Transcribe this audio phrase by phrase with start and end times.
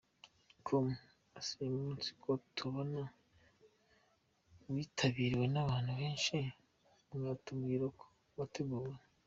[0.65, 0.85] com:
[1.39, 3.01] Ese uyu munsi ko tubona
[4.73, 6.37] witabiriwe n’abantu benshi,
[7.15, 8.05] mwatubwira uko
[8.37, 8.95] wateguwe?.